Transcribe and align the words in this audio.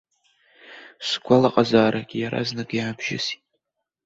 Сгәалаҟазаарагьы 1.07 2.17
иаразнак 2.19 2.69
иаабжьысит. 2.75 3.41